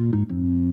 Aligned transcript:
I'm 0.00 0.72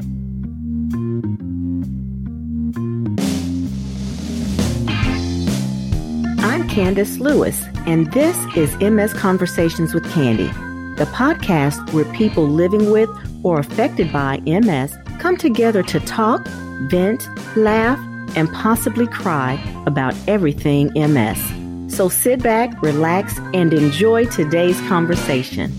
Candace 6.68 7.20
Lewis, 7.20 7.64
and 7.86 8.12
this 8.14 8.36
is 8.58 8.76
MS 8.78 9.14
Conversations 9.14 9.94
with 9.94 10.12
Candy, 10.12 10.48
the 10.98 11.08
podcast 11.14 11.94
where 11.94 12.06
people 12.16 12.48
living 12.48 12.90
with 12.90 13.12
or 13.44 13.60
affected 13.60 14.12
by 14.12 14.40
MS 14.40 14.98
come 15.20 15.38
together 15.38 15.84
to 15.84 16.00
talk, 16.00 16.48
vent, 16.90 17.30
laugh, 17.56 18.00
and 18.36 18.52
possibly 18.54 19.06
cry 19.06 19.64
about 19.86 20.16
everything 20.28 20.92
MS. 20.96 21.40
So 21.96 22.10
sit 22.10 22.42
back, 22.42 22.82
relax, 22.82 23.38
and 23.54 23.72
enjoy 23.72 24.26
today's 24.26 24.82
conversation. 24.88 25.72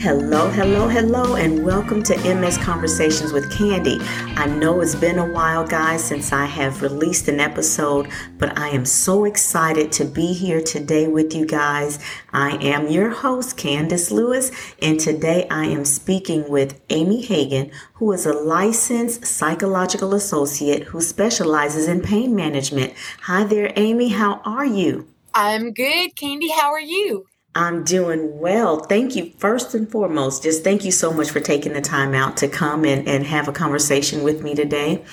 Hello, 0.00 0.48
hello, 0.48 0.88
hello, 0.88 1.34
and 1.36 1.62
welcome 1.62 2.02
to 2.04 2.34
MS 2.34 2.56
Conversations 2.56 3.34
with 3.34 3.52
Candy. 3.52 3.98
I 4.34 4.46
know 4.46 4.80
it's 4.80 4.94
been 4.94 5.18
a 5.18 5.30
while, 5.30 5.66
guys, 5.66 6.02
since 6.02 6.32
I 6.32 6.46
have 6.46 6.80
released 6.80 7.28
an 7.28 7.38
episode, 7.38 8.08
but 8.38 8.58
I 8.58 8.70
am 8.70 8.86
so 8.86 9.26
excited 9.26 9.92
to 9.92 10.06
be 10.06 10.32
here 10.32 10.62
today 10.62 11.06
with 11.06 11.34
you 11.34 11.44
guys. 11.44 11.98
I 12.32 12.56
am 12.62 12.88
your 12.88 13.10
host, 13.10 13.58
Candace 13.58 14.10
Lewis, 14.10 14.50
and 14.80 14.98
today 14.98 15.46
I 15.50 15.66
am 15.66 15.84
speaking 15.84 16.48
with 16.48 16.80
Amy 16.88 17.20
Hagan, 17.20 17.70
who 17.92 18.10
is 18.12 18.24
a 18.24 18.32
licensed 18.32 19.26
psychological 19.26 20.14
associate 20.14 20.84
who 20.84 21.02
specializes 21.02 21.88
in 21.88 22.00
pain 22.00 22.34
management. 22.34 22.94
Hi 23.24 23.44
there, 23.44 23.70
Amy. 23.76 24.08
How 24.08 24.40
are 24.46 24.64
you? 24.64 25.08
I'm 25.34 25.74
good, 25.74 26.16
Candy. 26.16 26.48
How 26.48 26.72
are 26.72 26.80
you? 26.80 27.26
I'm 27.54 27.82
doing 27.82 28.38
well. 28.38 28.80
Thank 28.80 29.16
you. 29.16 29.32
First 29.36 29.74
and 29.74 29.90
foremost, 29.90 30.44
just 30.44 30.62
thank 30.62 30.84
you 30.84 30.92
so 30.92 31.12
much 31.12 31.30
for 31.30 31.40
taking 31.40 31.72
the 31.72 31.80
time 31.80 32.14
out 32.14 32.36
to 32.38 32.48
come 32.48 32.84
and, 32.84 33.08
and 33.08 33.26
have 33.26 33.48
a 33.48 33.52
conversation 33.52 34.22
with 34.22 34.42
me 34.42 34.54
today. 34.54 35.04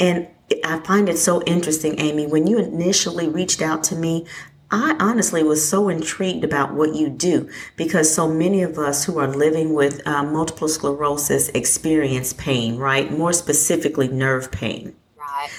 And 0.00 0.26
I 0.64 0.80
find 0.80 1.08
it 1.08 1.18
so 1.18 1.42
interesting, 1.44 2.00
Amy, 2.00 2.26
when 2.26 2.46
you 2.46 2.58
initially 2.58 3.28
reached 3.28 3.62
out 3.62 3.84
to 3.84 3.96
me, 3.96 4.26
I 4.70 4.96
honestly 4.98 5.44
was 5.44 5.66
so 5.66 5.88
intrigued 5.88 6.42
about 6.42 6.74
what 6.74 6.96
you 6.96 7.08
do 7.08 7.48
because 7.76 8.12
so 8.12 8.26
many 8.26 8.62
of 8.62 8.76
us 8.76 9.04
who 9.04 9.18
are 9.18 9.28
living 9.28 9.72
with 9.72 10.04
uh, 10.06 10.24
multiple 10.24 10.66
sclerosis 10.66 11.48
experience 11.50 12.32
pain, 12.32 12.76
right? 12.76 13.12
More 13.12 13.32
specifically, 13.32 14.08
nerve 14.08 14.50
pain. 14.50 14.96
Right. 15.16 15.50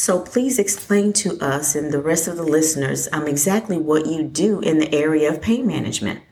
So 0.00 0.18
please 0.18 0.58
explain 0.58 1.12
to 1.24 1.38
us 1.44 1.74
and 1.74 1.92
the 1.92 2.00
rest 2.00 2.26
of 2.26 2.38
the 2.38 2.42
listeners 2.42 3.06
um, 3.12 3.28
exactly 3.28 3.76
what 3.76 4.06
you 4.06 4.22
do 4.22 4.58
in 4.60 4.78
the 4.78 4.90
area 4.94 5.30
of 5.30 5.42
pain 5.42 5.66
management. 5.66 6.22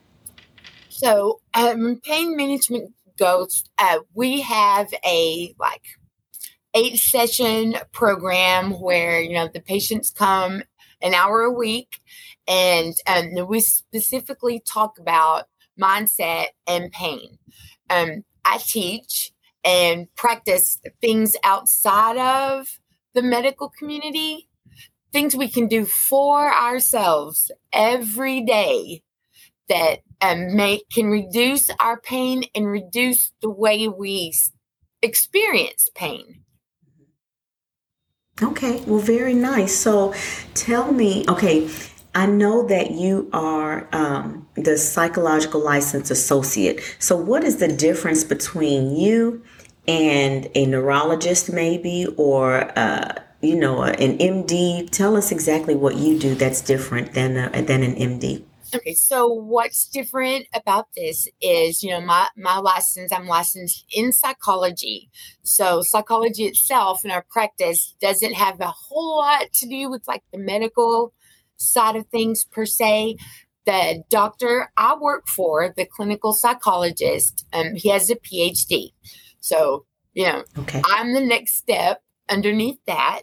So, 0.89 1.43
um, 1.53 2.01
pain 2.03 2.35
management 2.35 2.95
goes. 3.19 3.65
Uh, 3.77 3.99
we 4.15 4.41
have 4.41 4.89
a 5.05 5.55
like 5.59 5.83
eight 6.73 6.97
session 6.97 7.75
program 7.93 8.71
where 8.81 9.21
you 9.21 9.35
know 9.35 9.51
the 9.53 9.61
patients 9.61 10.11
come 10.11 10.63
an 11.03 11.13
hour 11.13 11.43
a 11.43 11.53
week, 11.53 12.01
and 12.49 12.95
um, 13.07 13.47
we 13.47 13.61
specifically 13.61 14.61
talk 14.67 14.99
about 14.99 15.45
mindset 15.79 16.47
and 16.67 16.91
pain. 16.91 17.37
Um, 17.91 18.25
I 18.47 18.61
teach 18.67 19.31
and 19.63 20.07
practice 20.15 20.81
things 21.03 21.37
outside 21.45 22.17
of 22.17 22.67
the 23.15 23.23
medical 23.23 23.69
community, 23.69 24.49
things 25.13 25.35
we 25.35 25.49
can 25.49 25.67
do 25.69 25.85
for 25.85 26.53
ourselves 26.53 27.51
every 27.73 28.43
day 28.43 29.03
that 29.69 30.01
um, 30.21 30.57
make 30.57 30.89
can 30.91 31.07
reduce 31.07 31.71
our 31.79 32.01
pain 32.01 32.45
and 32.55 32.67
reduce 32.67 33.33
the 33.43 33.51
way 33.51 33.89
we 33.89 34.33
experience 35.03 35.89
pain. 35.95 36.43
Okay, 38.41 38.81
well, 38.87 39.01
very 39.01 39.35
nice. 39.35 39.77
So 39.77 40.15
tell 40.55 40.93
me, 40.93 41.25
okay, 41.29 41.69
I 42.15 42.27
know 42.27 42.67
that 42.67 42.93
you 42.93 43.29
are 43.33 43.89
um, 43.93 44.47
the 44.55 44.79
psychological 44.79 45.63
license 45.63 46.11
associate. 46.11 46.81
So, 46.99 47.17
what 47.17 47.45
is 47.45 47.57
the 47.57 47.69
difference 47.69 48.25
between 48.25 48.97
you 48.97 49.43
and 49.89 50.49
a 50.55 50.67
neurologist, 50.67 51.51
maybe, 51.53 52.07
or 52.17 52.71
uh, 52.79 53.15
you 53.41 53.57
know, 53.57 53.83
an 53.83 54.19
MD? 54.19 54.89
Tell 54.91 55.17
us 55.17 55.33
exactly 55.33 55.75
what 55.75 55.97
you 55.97 56.19
do 56.19 56.35
that's 56.35 56.61
different 56.61 57.15
than 57.15 57.37
a, 57.37 57.63
than 57.63 57.83
an 57.83 57.95
MD. 57.95 58.45
Okay, 58.75 58.93
so 58.93 59.27
what's 59.27 59.89
different 59.89 60.47
about 60.55 60.89
this 60.95 61.27
is, 61.41 61.83
you 61.83 61.91
know, 61.91 62.03
my 62.03 62.29
my 62.37 62.59
license, 62.59 63.13
I'm 63.13 63.27
licensed 63.27 63.87
in 63.91 64.13
psychology. 64.13 65.09
So 65.43 65.81
psychology 65.81 66.45
itself 66.45 67.03
in 67.03 67.11
our 67.11 67.25
practice 67.31 67.95
doesn't 67.99 68.35
have 68.35 68.61
a 68.61 68.67
whole 68.67 69.19
lot 69.19 69.53
to 69.55 69.67
do 69.67 69.89
with 69.91 70.07
like 70.07 70.23
the 70.33 70.39
medical 70.39 71.15
side 71.57 71.97
of 71.97 72.07
things 72.09 72.45
per 72.45 72.67
se. 72.67 73.17
The 73.65 74.03
doctor 74.11 74.71
I 74.77 74.97
work 75.01 75.29
for, 75.29 75.73
the 75.75 75.87
clinical 75.87 76.35
psychologist, 76.35 77.47
um, 77.55 77.75
he 77.75 77.89
has 77.89 78.11
a 78.11 78.17
PhD. 78.17 78.93
So, 79.41 79.85
you 80.15 80.25
know, 80.25 80.45
okay. 80.59 80.83
I'm 80.85 81.13
the 81.13 81.21
next 81.21 81.57
step 81.57 82.03
underneath 82.29 82.79
that. 82.87 83.23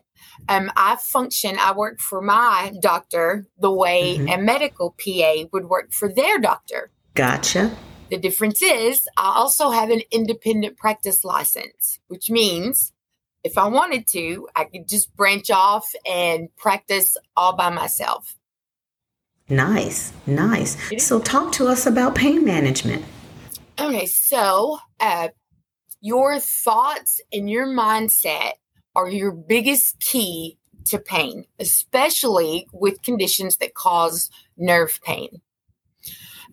Um, 0.49 0.71
I 0.75 0.97
function, 0.97 1.57
I 1.59 1.73
work 1.73 1.99
for 1.99 2.21
my 2.21 2.73
doctor 2.81 3.47
the 3.59 3.71
way 3.71 4.17
mm-hmm. 4.17 4.27
a 4.29 4.37
medical 4.37 4.95
PA 5.03 5.45
would 5.53 5.65
work 5.65 5.91
for 5.91 6.11
their 6.11 6.39
doctor. 6.39 6.91
Gotcha. 7.13 7.75
The 8.09 8.17
difference 8.17 8.61
is 8.61 9.07
I 9.17 9.33
also 9.35 9.71
have 9.71 9.89
an 9.89 10.01
independent 10.11 10.77
practice 10.77 11.23
license, 11.23 11.99
which 12.07 12.29
means 12.29 12.93
if 13.43 13.57
I 13.57 13.67
wanted 13.67 14.07
to, 14.07 14.47
I 14.55 14.65
could 14.65 14.87
just 14.87 15.15
branch 15.15 15.49
off 15.51 15.91
and 16.05 16.49
practice 16.55 17.15
all 17.35 17.55
by 17.55 17.69
myself. 17.69 18.35
Nice, 19.47 20.11
nice. 20.25 20.75
So, 20.97 21.19
talk 21.19 21.51
to 21.53 21.67
us 21.67 21.85
about 21.85 22.15
pain 22.15 22.43
management. 22.43 23.05
Okay, 23.79 24.07
so 24.07 24.79
uh, 24.99 25.27
your 26.05 26.39
thoughts 26.39 27.19
and 27.33 27.49
your 27.49 27.65
mindset 27.65 28.51
are 28.95 29.09
your 29.09 29.31
biggest 29.31 29.99
key 29.99 30.55
to 30.85 30.99
pain, 30.99 31.45
especially 31.59 32.67
with 32.71 33.01
conditions 33.01 33.57
that 33.57 33.73
cause 33.73 34.29
nerve 34.55 34.99
pain. 35.03 35.41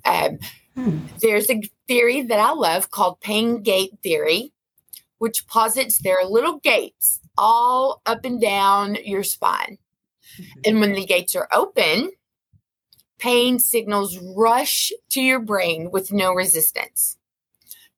Um, 0.07 0.39
hmm. 0.75 1.01
There's 1.21 1.51
a 1.51 1.61
theory 1.87 2.23
that 2.23 2.39
I 2.39 2.55
love 2.55 2.91
called 2.91 3.21
pain 3.21 3.63
gate 3.63 3.99
theory, 4.03 4.55
which 5.19 5.47
posits 5.47 5.99
there 5.99 6.19
are 6.19 6.25
little 6.25 6.59
gates 6.59 7.21
all 7.37 8.01
up 8.07 8.25
and 8.25 8.41
down 8.41 8.97
your 9.05 9.23
spine. 9.23 9.77
Mm-hmm. 10.41 10.61
And 10.65 10.81
when 10.81 10.93
the 10.95 11.05
gates 11.05 11.37
are 11.37 11.49
open, 11.53 12.11
pain 13.19 13.59
signals 13.59 14.19
rush 14.19 14.93
to 15.11 15.21
your 15.21 15.41
brain 15.41 15.91
with 15.91 16.11
no 16.11 16.33
resistance. 16.33 17.19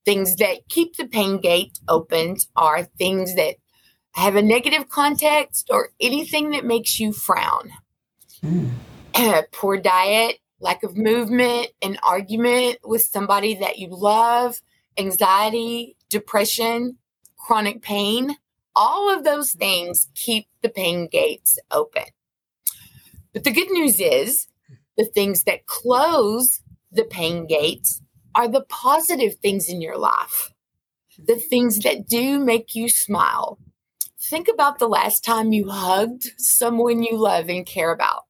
Things 0.04 0.36
that 0.36 0.68
keep 0.68 0.96
the 0.96 1.06
pain 1.06 1.40
gate 1.40 1.78
open 1.88 2.36
are 2.56 2.84
things 2.84 3.34
that 3.36 3.56
have 4.12 4.36
a 4.36 4.42
negative 4.42 4.88
context 4.88 5.68
or 5.70 5.90
anything 6.00 6.50
that 6.50 6.64
makes 6.64 7.00
you 7.00 7.12
frown. 7.12 7.70
Mm. 8.42 8.70
Poor 9.52 9.78
diet, 9.78 10.38
lack 10.60 10.82
of 10.82 10.96
movement, 10.96 11.68
an 11.82 11.98
argument 12.02 12.78
with 12.84 13.02
somebody 13.02 13.54
that 13.56 13.78
you 13.78 13.88
love, 13.90 14.60
anxiety, 14.98 15.96
depression, 16.10 16.98
chronic 17.36 17.82
pain, 17.82 18.36
all 18.76 19.14
of 19.14 19.24
those 19.24 19.52
things 19.52 20.08
keep 20.14 20.46
the 20.62 20.68
pain 20.68 21.08
gates 21.10 21.58
open. 21.70 22.04
But 23.32 23.44
the 23.44 23.52
good 23.52 23.70
news 23.70 24.00
is 24.00 24.46
the 24.96 25.04
things 25.04 25.44
that 25.44 25.66
close 25.66 26.60
the 26.92 27.04
pain 27.04 27.46
gates 27.46 28.00
are 28.34 28.48
the 28.48 28.62
positive 28.62 29.36
things 29.36 29.68
in 29.68 29.80
your 29.80 29.96
life, 29.96 30.52
the 31.18 31.36
things 31.36 31.80
that 31.80 32.08
do 32.08 32.38
make 32.38 32.74
you 32.74 32.88
smile. 32.88 33.58
Think 34.20 34.48
about 34.52 34.78
the 34.78 34.88
last 34.88 35.22
time 35.22 35.52
you 35.52 35.68
hugged 35.68 36.32
someone 36.38 37.02
you 37.02 37.16
love 37.16 37.48
and 37.48 37.66
care 37.66 37.92
about. 37.92 38.24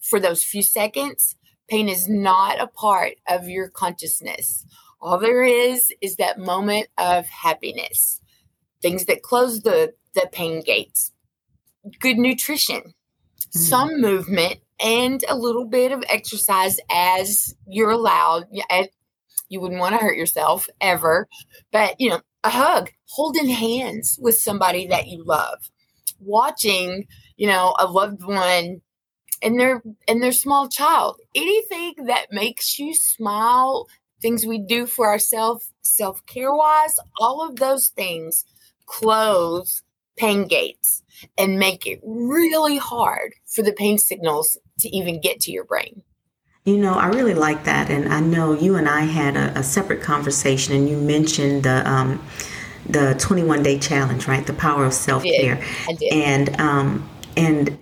For 0.00 0.20
those 0.20 0.44
few 0.44 0.62
seconds, 0.62 1.36
pain 1.68 1.88
is 1.88 2.08
not 2.08 2.60
a 2.60 2.66
part 2.66 3.14
of 3.26 3.48
your 3.48 3.68
consciousness. 3.68 4.66
All 5.00 5.18
there 5.18 5.42
is 5.42 5.92
is 6.00 6.16
that 6.16 6.38
moment 6.38 6.88
of 6.98 7.26
happiness. 7.26 8.20
Things 8.82 9.06
that 9.06 9.22
close 9.22 9.62
the, 9.62 9.94
the 10.14 10.28
pain 10.30 10.62
gates. 10.62 11.12
Good 11.98 12.18
nutrition, 12.18 12.82
mm. 12.82 12.92
some 13.50 14.00
movement, 14.00 14.60
and 14.78 15.24
a 15.28 15.36
little 15.36 15.64
bit 15.64 15.92
of 15.92 16.04
exercise 16.08 16.78
as 16.90 17.54
you're 17.66 17.90
allowed 17.90 18.46
you 19.48 19.60
wouldn't 19.60 19.80
want 19.80 19.94
to 19.94 20.00
hurt 20.00 20.16
yourself 20.16 20.68
ever. 20.80 21.28
But, 21.70 21.96
you 22.00 22.10
know, 22.10 22.20
a 22.44 22.50
hug, 22.50 22.90
holding 23.06 23.48
hands 23.48 24.18
with 24.20 24.36
somebody 24.36 24.86
that 24.88 25.08
you 25.08 25.22
love, 25.24 25.70
watching, 26.20 27.06
you 27.36 27.46
know, 27.46 27.74
a 27.78 27.86
loved 27.86 28.24
one 28.24 28.80
and 29.42 29.58
their 29.58 29.82
and 30.08 30.22
their 30.22 30.32
small 30.32 30.68
child. 30.68 31.20
Anything 31.34 32.06
that 32.06 32.32
makes 32.32 32.78
you 32.78 32.94
smile, 32.94 33.88
things 34.20 34.46
we 34.46 34.58
do 34.58 34.86
for 34.86 35.08
ourselves, 35.08 35.70
self 35.82 36.24
care 36.26 36.54
wise, 36.54 36.96
all 37.18 37.46
of 37.46 37.56
those 37.56 37.88
things 37.88 38.44
close 38.86 39.82
pain 40.16 40.46
gates 40.46 41.02
and 41.38 41.58
make 41.58 41.86
it 41.86 42.00
really 42.02 42.76
hard 42.76 43.32
for 43.46 43.62
the 43.62 43.72
pain 43.72 43.98
signals 43.98 44.58
to 44.78 44.88
even 44.94 45.20
get 45.20 45.40
to 45.40 45.50
your 45.50 45.64
brain. 45.64 46.02
You 46.64 46.78
know, 46.78 46.94
I 46.94 47.08
really 47.08 47.34
like 47.34 47.64
that, 47.64 47.90
and 47.90 48.12
I 48.12 48.20
know 48.20 48.52
you 48.52 48.76
and 48.76 48.88
I 48.88 49.00
had 49.00 49.36
a, 49.36 49.58
a 49.58 49.62
separate 49.64 50.00
conversation, 50.00 50.74
and 50.74 50.88
you 50.88 50.96
mentioned 50.96 51.64
the 51.64 51.88
um, 51.90 52.24
the 52.88 53.16
21 53.18 53.64
day 53.64 53.78
challenge, 53.78 54.28
right? 54.28 54.46
The 54.46 54.52
power 54.52 54.84
of 54.84 54.94
self 54.94 55.24
care, 55.24 55.60
and 56.12 56.60
um, 56.60 57.10
and 57.36 57.78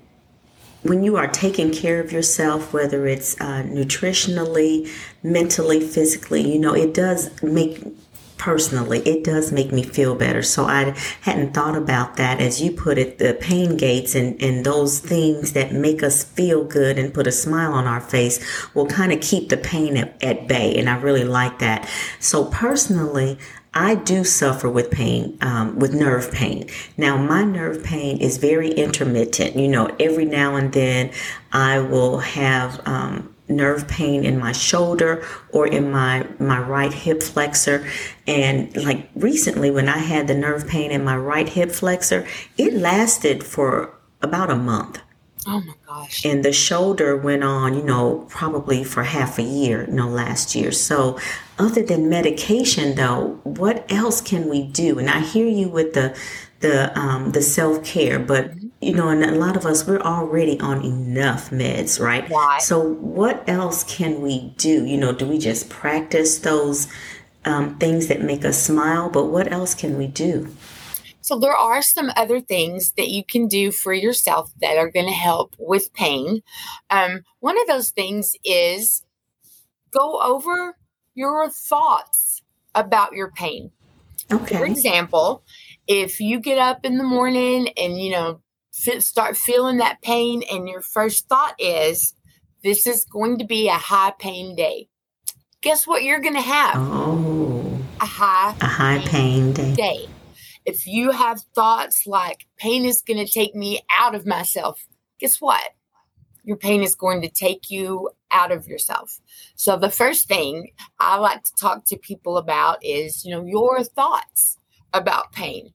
when 0.82 1.05
you 1.05 1.17
are 1.17 1.27
taking 1.27 1.71
care 1.71 2.00
of 2.00 2.11
yourself, 2.11 2.73
whether 2.73 3.06
it's 3.06 3.38
uh, 3.38 3.65
nutritionally, 3.65 4.91
mentally, 5.23 5.81
physically, 5.81 6.50
you 6.50 6.59
know, 6.59 6.75
it 6.75 6.94
does 6.94 7.43
make 7.43 7.83
personally, 8.41 9.01
it 9.01 9.23
does 9.23 9.53
make 9.53 9.71
me 9.71 9.83
feel 9.83 10.15
better. 10.15 10.43
So 10.43 10.65
I 10.65 10.97
hadn't 11.21 11.53
thought 11.53 11.77
about 11.77 12.17
that 12.17 12.41
as 12.41 12.63
you 12.63 12.73
put 12.73 12.97
it, 12.97 13.19
the 13.19 13.35
pain 13.35 13.77
gates 13.77 14.15
and, 14.15 14.41
and 14.43 14.65
those 14.65 14.99
things 14.99 15.53
that 15.53 15.73
make 15.75 16.03
us 16.03 16.25
feel 16.25 16.65
good 16.65 16.99
and 16.99 17.13
put 17.13 17.27
a 17.27 17.33
smile 17.33 17.75
on 17.75 17.87
our 17.87 18.01
face 18.01 18.43
will 18.75 18.87
kind 18.87 19.13
of 19.13 19.21
keep 19.21 19.51
the 19.51 19.59
pain 19.59 19.99
at, 19.99 20.25
at 20.25 20.49
bay. 20.49 20.79
And 20.79 20.89
I 20.89 20.97
really 20.97 21.25
like 21.25 21.59
that. 21.59 21.87
So 22.19 22.47
personally, 22.47 23.39
I 23.75 23.95
do 23.95 24.25
suffer 24.25 24.71
with 24.71 24.91
pain, 24.91 25.37
um, 25.43 25.79
with 25.79 25.93
nerve 25.93 26.33
pain. 26.33 26.69
Now, 26.97 27.19
my 27.19 27.45
nerve 27.45 27.85
pain 27.85 28.17
is 28.17 28.39
very 28.39 28.71
intermittent. 28.71 29.55
You 29.55 29.69
know, 29.69 29.95
every 30.01 30.25
now 30.25 30.57
and 30.57 30.73
then 30.73 31.11
I 31.53 31.79
will 31.79 32.19
have 32.19 32.81
um, 32.89 33.35
nerve 33.50 33.87
pain 33.88 34.25
in 34.25 34.38
my 34.38 34.52
shoulder 34.52 35.25
or 35.52 35.67
in 35.67 35.91
my 35.91 36.26
my 36.38 36.58
right 36.58 36.93
hip 36.93 37.23
flexor 37.23 37.87
and 38.26 38.75
like 38.85 39.08
recently 39.14 39.70
when 39.70 39.88
I 39.88 39.99
had 39.99 40.29
the 40.29 40.35
nerve 40.35 40.67
pain 40.67 40.91
in 40.91 41.05
my 41.05 41.17
right 41.17 41.49
hip 41.49 41.70
flexor 41.70 42.26
it 42.56 42.73
lasted 42.75 43.44
for 43.44 43.94
about 44.23 44.50
a 44.50 44.56
month 44.56 45.00
Oh 45.47 45.61
my 45.61 45.73
gosh. 45.87 46.25
And 46.26 46.44
the 46.44 46.52
shoulder 46.52 47.17
went 47.17 47.43
on, 47.43 47.75
you 47.75 47.82
know, 47.82 48.26
probably 48.29 48.85
for 48.85 49.05
half 49.05 49.38
a 49.38 49.43
year, 49.43 49.87
you 49.87 49.94
know, 49.94 50.08
last 50.08 50.55
year. 50.55 50.70
So, 50.70 51.19
other 51.58 51.82
than 51.82 52.11
medication, 52.11 52.94
though, 52.94 53.41
what 53.44 53.91
else 53.91 54.20
can 54.20 54.49
we 54.50 54.64
do? 54.64 54.99
And 54.99 55.08
I 55.08 55.20
hear 55.20 55.47
you 55.47 55.69
with 55.69 55.94
the 55.94 56.17
the 56.61 56.97
um, 56.99 57.32
the 57.32 57.41
self 57.41 57.82
care, 57.85 58.19
but 58.19 58.50
mm-hmm. 58.50 58.69
You 58.81 58.94
know, 58.94 59.09
and 59.09 59.23
a 59.23 59.32
lot 59.32 59.56
of 59.56 59.67
us 59.67 59.87
we're 59.87 60.00
already 60.00 60.59
on 60.61 60.82
enough 60.82 61.50
meds, 61.50 62.00
right? 62.00 62.29
Right. 62.31 62.62
So, 62.62 62.81
what 62.94 63.47
else 63.49 63.85
can 63.85 64.23
we 64.23 64.55
do? 64.56 64.87
You 64.87 64.97
know, 64.97 65.12
do 65.12 65.27
we 65.27 65.38
just 65.38 65.69
practice 65.69 66.38
those 66.38 66.88
um, 67.44 67.77
things 67.79 68.06
that 68.06 68.23
make 68.23 68.44
us 68.44 68.62
smile? 68.62 69.11
But 69.11 69.27
what 69.27 69.53
else 69.53 69.75
can 69.75 69.99
we 69.99 70.06
do? 70.06 70.55
So, 71.21 71.38
there 71.38 71.55
are 71.55 71.82
some 71.82 72.11
other 72.17 72.41
things 72.41 72.93
that 72.93 73.11
you 73.11 73.23
can 73.23 73.49
do 73.49 73.71
for 73.71 73.93
yourself 73.93 74.50
that 74.62 74.79
are 74.79 74.91
going 74.91 75.06
to 75.06 75.12
help 75.12 75.55
with 75.59 75.93
pain. 75.93 76.43
Um, 76.88 77.25
one 77.41 77.61
of 77.61 77.67
those 77.67 77.91
things 77.91 78.35
is 78.44 79.05
go 79.91 80.23
over 80.23 80.79
your 81.15 81.50
thoughts 81.50 82.41
about 82.75 83.12
your 83.12 83.31
pain. 83.31 83.73
Okay. 84.33 84.56
For 84.56 84.65
example, 84.65 85.43
if 85.87 86.21
you 86.21 86.41
get 86.41 86.56
up 86.56 86.85
in 86.85 86.97
the 86.97 87.05
morning 87.05 87.69
and, 87.76 88.00
you 88.00 88.12
know, 88.12 88.41
start 89.00 89.37
feeling 89.37 89.79
that 89.79 90.03
pain, 90.03 90.43
and 90.50 90.69
your 90.69 90.82
first 90.82 91.29
thought 91.29 91.55
is, 91.59 92.15
this 92.62 92.87
is 92.87 93.05
going 93.05 93.38
to 93.38 93.44
be 93.44 93.69
a 93.69 93.75
high 93.75 94.12
pain 94.19 94.55
day. 94.55 94.88
Guess 95.62 95.87
what 95.87 96.03
you're 96.03 96.21
going 96.21 96.35
to 96.35 96.41
have? 96.41 96.77
Oh, 96.77 97.79
a 98.00 98.06
high 98.06 98.55
a 98.61 98.67
high 98.67 98.99
pain, 98.99 99.53
pain 99.55 99.75
day. 99.75 99.75
day 99.75 100.09
if 100.65 100.87
you 100.87 101.11
have 101.11 101.41
thoughts 101.55 102.06
like 102.06 102.47
pain 102.56 102.85
is 102.85 103.03
going 103.03 103.25
to 103.25 103.31
take 103.31 103.55
me 103.55 103.81
out 103.91 104.15
of 104.15 104.27
myself, 104.27 104.87
guess 105.19 105.41
what? 105.41 105.62
Your 106.44 106.56
pain 106.56 106.83
is 106.83 106.94
going 106.94 107.23
to 107.23 107.29
take 107.29 107.71
you 107.71 108.11
out 108.31 108.53
of 108.53 108.67
yourself. 108.67 109.21
So 109.56 109.76
the 109.76 109.91
first 109.91 110.29
thing 110.29 110.71
I 110.99 111.17
like 111.19 111.43
to 111.44 111.53
talk 111.61 111.85
to 111.87 111.99
people 111.99 112.38
about 112.38 112.85
is, 112.85 113.25
you 113.25 113.31
know, 113.33 113.44
your 113.44 113.83
thoughts 113.83 114.56
about 114.93 115.33
pain. 115.33 115.73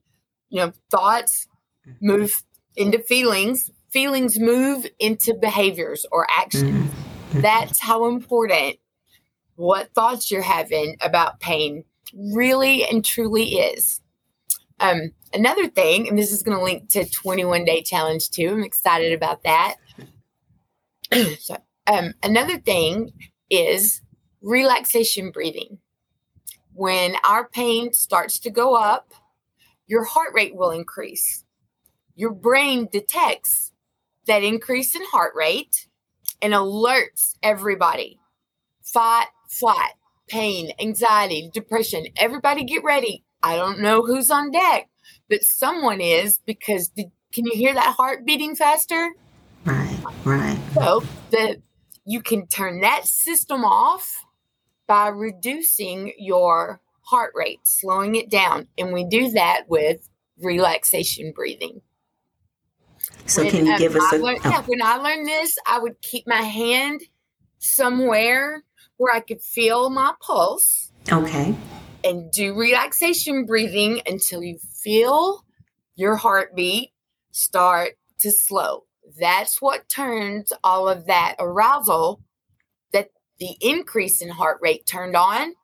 You 0.48 0.60
know, 0.60 0.72
thoughts 0.90 1.46
move 2.00 2.32
into 2.76 2.98
feelings, 2.98 3.70
feelings 3.90 4.38
move 4.38 4.86
into 4.98 5.34
behaviors 5.34 6.06
or 6.12 6.26
actions. 6.30 6.90
Mm-hmm. 6.90 7.40
That's 7.40 7.80
how 7.80 8.06
important 8.06 8.76
what 9.56 9.92
thoughts 9.94 10.30
you're 10.30 10.42
having 10.42 10.96
about 11.00 11.40
pain 11.40 11.84
really 12.14 12.84
and 12.84 13.04
truly 13.04 13.54
is. 13.54 14.00
Um, 14.78 15.12
another 15.32 15.68
thing, 15.68 16.08
and 16.08 16.18
this 16.18 16.30
is 16.30 16.42
going 16.42 16.56
to 16.56 16.62
link 16.62 16.90
to 16.90 17.08
21 17.08 17.64
day 17.64 17.82
challenge 17.82 18.30
too. 18.30 18.50
I'm 18.50 18.62
excited 18.62 19.12
about 19.12 19.42
that. 19.44 19.76
so, 21.38 21.56
um, 21.86 22.12
another 22.22 22.58
thing 22.58 23.12
is 23.48 24.02
relaxation 24.42 25.30
breathing. 25.30 25.78
When 26.74 27.14
our 27.26 27.48
pain 27.48 27.94
starts 27.94 28.38
to 28.40 28.50
go 28.50 28.74
up, 28.74 29.14
your 29.86 30.04
heart 30.04 30.34
rate 30.34 30.54
will 30.54 30.70
increase. 30.70 31.44
Your 32.16 32.32
brain 32.32 32.88
detects 32.90 33.72
that 34.26 34.42
increase 34.42 34.96
in 34.96 35.04
heart 35.04 35.34
rate 35.36 35.86
and 36.42 36.52
alerts 36.52 37.34
everybody 37.42 38.18
fight, 38.82 39.26
flight, 39.48 39.92
pain, 40.26 40.72
anxiety, 40.80 41.50
depression. 41.52 42.06
Everybody 42.16 42.64
get 42.64 42.82
ready. 42.82 43.24
I 43.42 43.56
don't 43.56 43.80
know 43.80 44.02
who's 44.02 44.30
on 44.30 44.50
deck, 44.50 44.88
but 45.28 45.42
someone 45.42 46.00
is 46.00 46.38
because 46.46 46.88
did, 46.88 47.10
can 47.32 47.44
you 47.44 47.52
hear 47.54 47.74
that 47.74 47.94
heart 47.96 48.24
beating 48.24 48.56
faster? 48.56 49.10
Right, 49.66 49.98
right. 50.24 50.58
So 50.72 51.02
that 51.32 51.58
you 52.06 52.22
can 52.22 52.46
turn 52.46 52.80
that 52.80 53.06
system 53.06 53.64
off 53.64 54.24
by 54.86 55.08
reducing 55.08 56.12
your 56.16 56.80
heart 57.02 57.32
rate, 57.34 57.60
slowing 57.64 58.14
it 58.14 58.30
down. 58.30 58.68
And 58.78 58.92
we 58.92 59.04
do 59.04 59.30
that 59.32 59.64
with 59.68 60.08
relaxation 60.40 61.32
breathing. 61.34 61.82
So 63.26 63.42
when, 63.42 63.50
can 63.50 63.66
you 63.66 63.72
um, 63.72 63.78
give 63.78 63.96
us 63.96 64.12
a 64.12 64.18
learned, 64.18 64.40
oh. 64.44 64.50
yeah, 64.50 64.62
when 64.62 64.82
I 64.82 64.96
learned 64.96 65.26
this, 65.26 65.56
I 65.66 65.78
would 65.78 66.00
keep 66.02 66.26
my 66.26 66.42
hand 66.42 67.00
somewhere 67.58 68.62
where 68.98 69.14
I 69.14 69.20
could 69.20 69.42
feel 69.42 69.90
my 69.90 70.12
pulse. 70.20 70.92
Okay 71.10 71.54
and 72.06 72.30
do 72.30 72.54
relaxation 72.54 73.44
breathing 73.44 74.00
until 74.06 74.42
you 74.42 74.58
feel 74.58 75.44
your 75.96 76.14
heartbeat 76.14 76.90
start 77.32 77.94
to 78.20 78.30
slow. 78.30 78.84
That's 79.18 79.60
what 79.60 79.88
turns 79.88 80.52
all 80.62 80.88
of 80.88 81.06
that 81.06 81.34
arousal 81.40 82.22
that 82.92 83.10
the 83.40 83.56
increase 83.60 84.22
in 84.22 84.28
heart 84.28 84.58
rate 84.62 84.86
turned 84.86 85.16
on. 85.16 85.54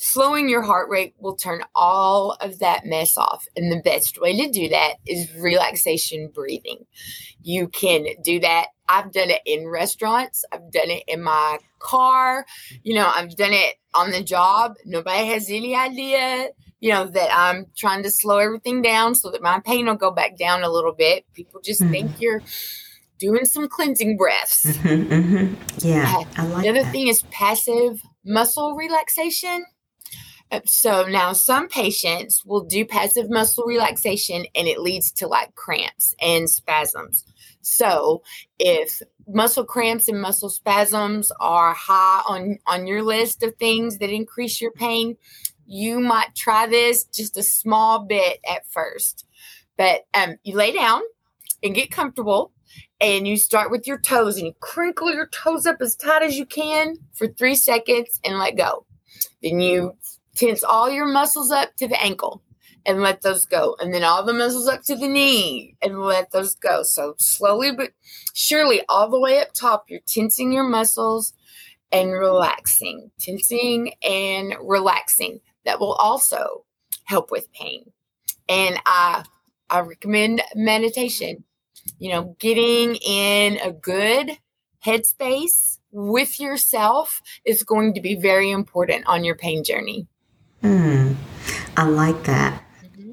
Slowing 0.00 0.48
your 0.48 0.62
heart 0.62 0.88
rate 0.88 1.14
will 1.18 1.36
turn 1.36 1.62
all 1.74 2.36
of 2.40 2.60
that 2.60 2.86
mess 2.86 3.16
off. 3.16 3.46
And 3.56 3.70
the 3.70 3.82
best 3.82 4.20
way 4.20 4.36
to 4.40 4.50
do 4.50 4.68
that 4.68 4.94
is 5.06 5.34
relaxation 5.34 6.30
breathing. 6.32 6.86
You 7.42 7.68
can 7.68 8.06
do 8.22 8.40
that 8.40 8.68
I've 8.88 9.12
done 9.12 9.30
it 9.30 9.42
in 9.44 9.68
restaurants. 9.68 10.44
I've 10.50 10.72
done 10.72 10.90
it 10.90 11.04
in 11.06 11.22
my 11.22 11.58
car. 11.78 12.46
You 12.82 12.94
know, 12.94 13.10
I've 13.14 13.36
done 13.36 13.52
it 13.52 13.76
on 13.94 14.10
the 14.10 14.22
job. 14.22 14.76
Nobody 14.84 15.26
has 15.28 15.50
any 15.50 15.76
idea, 15.76 16.48
you 16.80 16.92
know, 16.92 17.06
that 17.06 17.28
I'm 17.32 17.66
trying 17.76 18.02
to 18.04 18.10
slow 18.10 18.38
everything 18.38 18.80
down 18.80 19.14
so 19.14 19.30
that 19.30 19.42
my 19.42 19.60
pain 19.60 19.86
will 19.86 19.96
go 19.96 20.10
back 20.10 20.38
down 20.38 20.62
a 20.62 20.70
little 20.70 20.94
bit. 20.94 21.26
People 21.34 21.60
just 21.62 21.82
mm-hmm. 21.82 21.92
think 21.92 22.20
you're 22.20 22.42
doing 23.18 23.44
some 23.44 23.68
cleansing 23.68 24.16
breaths. 24.16 24.64
Mm-hmm, 24.64 25.12
mm-hmm. 25.12 25.86
Yeah, 25.86 26.24
I 26.36 26.46
like 26.46 26.62
The 26.62 26.70
other 26.70 26.82
that. 26.82 26.92
thing 26.92 27.08
is 27.08 27.22
passive 27.30 28.00
muscle 28.24 28.74
relaxation. 28.74 29.66
So 30.64 31.06
now 31.06 31.32
some 31.34 31.68
patients 31.68 32.44
will 32.44 32.64
do 32.64 32.86
passive 32.86 33.28
muscle 33.28 33.64
relaxation 33.66 34.46
and 34.54 34.66
it 34.66 34.80
leads 34.80 35.12
to 35.12 35.26
like 35.26 35.54
cramps 35.54 36.14
and 36.20 36.48
spasms. 36.48 37.24
So 37.60 38.22
if 38.58 39.02
muscle 39.26 39.64
cramps 39.64 40.08
and 40.08 40.20
muscle 40.20 40.48
spasms 40.48 41.30
are 41.38 41.74
high 41.74 42.22
on, 42.26 42.58
on 42.66 42.86
your 42.86 43.02
list 43.02 43.42
of 43.42 43.56
things 43.56 43.98
that 43.98 44.10
increase 44.10 44.60
your 44.60 44.72
pain, 44.72 45.16
you 45.66 46.00
might 46.00 46.34
try 46.34 46.66
this 46.66 47.04
just 47.04 47.36
a 47.36 47.42
small 47.42 48.06
bit 48.06 48.38
at 48.48 48.66
first. 48.68 49.26
But 49.76 50.06
um, 50.14 50.36
you 50.42 50.56
lay 50.56 50.72
down 50.72 51.02
and 51.62 51.74
get 51.74 51.90
comfortable 51.90 52.52
and 53.00 53.28
you 53.28 53.36
start 53.36 53.70
with 53.70 53.86
your 53.86 53.98
toes 53.98 54.38
and 54.38 54.46
you 54.46 54.54
crinkle 54.60 55.12
your 55.12 55.28
toes 55.28 55.66
up 55.66 55.76
as 55.80 55.94
tight 55.94 56.22
as 56.22 56.38
you 56.38 56.46
can 56.46 56.96
for 57.12 57.28
three 57.28 57.54
seconds 57.54 58.18
and 58.24 58.38
let 58.38 58.56
go. 58.56 58.86
Then 59.42 59.60
you 59.60 59.96
tense 60.38 60.62
all 60.62 60.88
your 60.88 61.06
muscles 61.06 61.50
up 61.50 61.74
to 61.76 61.88
the 61.88 62.00
ankle 62.02 62.42
and 62.86 63.02
let 63.02 63.22
those 63.22 63.44
go. 63.44 63.76
And 63.80 63.92
then 63.92 64.04
all 64.04 64.24
the 64.24 64.32
muscles 64.32 64.68
up 64.68 64.82
to 64.84 64.96
the 64.96 65.08
knee 65.08 65.76
and 65.82 66.00
let 66.00 66.30
those 66.30 66.54
go. 66.54 66.82
So 66.82 67.14
slowly 67.18 67.72
but 67.72 67.90
surely, 68.34 68.82
all 68.88 69.10
the 69.10 69.20
way 69.20 69.40
up 69.40 69.52
top, 69.52 69.84
you're 69.88 70.00
tensing 70.06 70.52
your 70.52 70.68
muscles 70.68 71.34
and 71.90 72.12
relaxing, 72.12 73.10
tensing 73.18 73.92
and 74.02 74.54
relaxing. 74.62 75.40
That 75.64 75.80
will 75.80 75.94
also 75.94 76.64
help 77.04 77.30
with 77.30 77.52
pain. 77.52 77.90
And 78.48 78.80
I 78.86 79.24
I 79.70 79.80
recommend 79.80 80.42
meditation. 80.54 81.44
You 81.98 82.12
know, 82.12 82.36
getting 82.38 82.96
in 82.96 83.58
a 83.58 83.72
good 83.72 84.38
headspace 84.84 85.78
with 85.90 86.38
yourself 86.38 87.20
is 87.44 87.62
going 87.62 87.94
to 87.94 88.00
be 88.00 88.14
very 88.14 88.50
important 88.50 89.06
on 89.06 89.24
your 89.24 89.34
pain 89.34 89.64
journey. 89.64 90.06
Hmm. 90.62 91.14
I 91.76 91.84
like 91.84 92.24
that. 92.24 92.62
Mm-hmm. 92.84 93.12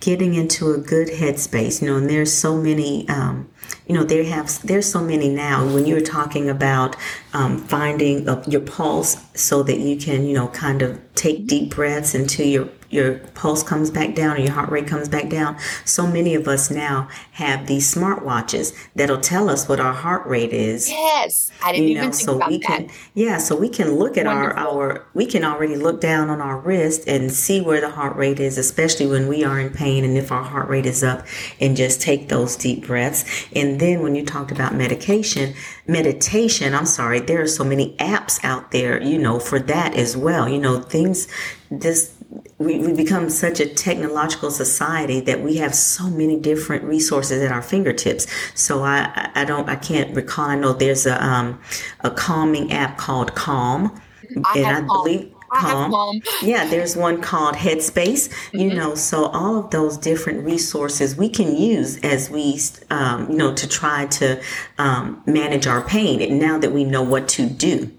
Getting 0.00 0.34
into 0.34 0.72
a 0.72 0.78
good 0.78 1.08
headspace, 1.08 1.80
you 1.80 1.88
know, 1.88 1.96
and 1.96 2.08
there's 2.08 2.32
so 2.32 2.56
many, 2.56 3.08
um, 3.08 3.48
you 3.90 3.96
know, 3.96 4.04
there 4.04 4.22
have 4.22 4.64
there's 4.64 4.86
so 4.86 5.02
many 5.02 5.28
now. 5.28 5.66
When 5.66 5.84
you're 5.84 6.00
talking 6.00 6.48
about 6.48 6.94
um, 7.32 7.58
finding 7.58 8.24
your 8.46 8.60
pulse, 8.60 9.16
so 9.34 9.64
that 9.64 9.80
you 9.80 9.96
can, 9.96 10.24
you 10.24 10.34
know, 10.34 10.46
kind 10.48 10.80
of 10.80 11.00
take 11.16 11.48
deep 11.48 11.74
breaths 11.74 12.14
until 12.14 12.46
your 12.46 12.68
your 12.90 13.18
pulse 13.34 13.62
comes 13.62 13.88
back 13.90 14.16
down 14.16 14.36
or 14.36 14.40
your 14.40 14.50
heart 14.50 14.68
rate 14.68 14.86
comes 14.86 15.08
back 15.08 15.28
down. 15.28 15.56
So 15.84 16.08
many 16.08 16.34
of 16.34 16.48
us 16.48 16.72
now 16.72 17.08
have 17.32 17.68
these 17.68 17.92
smartwatches 17.94 18.76
that'll 18.96 19.20
tell 19.20 19.48
us 19.48 19.68
what 19.68 19.78
our 19.78 19.92
heart 19.92 20.26
rate 20.26 20.52
is. 20.52 20.90
Yes, 20.90 21.52
I 21.62 21.70
didn't 21.72 21.88
you 21.88 21.94
know, 21.94 22.00
even 22.00 22.12
think 22.12 22.22
so 22.24 22.36
about 22.36 22.50
we 22.50 22.58
that. 22.58 22.66
can 22.66 22.90
yeah, 23.14 23.38
so 23.38 23.56
we 23.56 23.68
can 23.68 23.94
look 23.96 24.18
at 24.18 24.26
Wonderful. 24.26 24.58
our 24.58 24.80
our 24.80 25.06
we 25.14 25.24
can 25.24 25.44
already 25.44 25.76
look 25.76 26.00
down 26.00 26.30
on 26.30 26.40
our 26.40 26.58
wrist 26.58 27.04
and 27.06 27.32
see 27.32 27.60
where 27.60 27.80
the 27.80 27.90
heart 27.90 28.16
rate 28.16 28.40
is, 28.40 28.58
especially 28.58 29.06
when 29.06 29.28
we 29.28 29.44
are 29.44 29.58
in 29.58 29.70
pain 29.70 30.04
and 30.04 30.16
if 30.18 30.32
our 30.32 30.42
heart 30.42 30.68
rate 30.68 30.86
is 30.86 31.02
up, 31.04 31.26
and 31.60 31.76
just 31.76 32.00
take 32.00 32.28
those 32.28 32.56
deep 32.56 32.86
breaths. 32.86 33.24
And 33.54 33.79
then 33.80 34.02
when 34.02 34.14
you 34.14 34.24
talked 34.24 34.52
about 34.52 34.74
medication, 34.74 35.54
meditation, 35.86 36.74
I'm 36.74 36.86
sorry, 36.86 37.20
there 37.20 37.42
are 37.42 37.48
so 37.48 37.64
many 37.64 37.96
apps 37.96 38.38
out 38.44 38.70
there, 38.70 39.02
you 39.02 39.18
know, 39.18 39.40
for 39.40 39.58
that 39.58 39.94
as 39.94 40.16
well. 40.16 40.48
You 40.48 40.58
know, 40.58 40.80
things 40.80 41.26
this 41.70 42.14
we, 42.58 42.78
we 42.78 42.92
become 42.92 43.28
such 43.30 43.58
a 43.58 43.66
technological 43.66 44.50
society 44.50 45.20
that 45.20 45.42
we 45.42 45.56
have 45.56 45.74
so 45.74 46.08
many 46.08 46.38
different 46.38 46.84
resources 46.84 47.42
at 47.42 47.50
our 47.50 47.62
fingertips. 47.62 48.26
So 48.54 48.84
I, 48.84 49.30
I 49.34 49.44
don't, 49.44 49.68
I 49.68 49.76
can't 49.76 50.14
recall. 50.14 50.46
I 50.46 50.56
know 50.56 50.72
there's 50.72 51.06
a, 51.06 51.22
um, 51.24 51.60
a 52.00 52.10
calming 52.10 52.72
app 52.72 52.98
called 52.98 53.34
Calm. 53.34 54.00
I 54.44 54.58
and 54.58 54.66
I 54.66 54.80
believe 54.82 55.34
Calm. 55.50 56.20
Yeah, 56.42 56.66
there's 56.66 56.96
one 56.96 57.20
called 57.20 57.54
Headspace. 57.54 58.28
Mm-hmm. 58.28 58.58
You 58.58 58.74
know, 58.74 58.94
so 58.94 59.26
all 59.26 59.58
of 59.58 59.70
those 59.70 59.96
different 59.96 60.44
resources 60.44 61.16
we 61.16 61.28
can 61.28 61.56
use 61.56 61.98
as 61.98 62.30
we, 62.30 62.58
um, 62.90 63.30
you 63.30 63.36
know, 63.36 63.54
to 63.54 63.68
try 63.68 64.06
to 64.06 64.40
um, 64.78 65.22
manage 65.26 65.66
our 65.66 65.82
pain. 65.82 66.20
And 66.22 66.38
now 66.38 66.58
that 66.58 66.72
we 66.72 66.84
know 66.84 67.02
what 67.02 67.28
to 67.30 67.48
do 67.48 67.90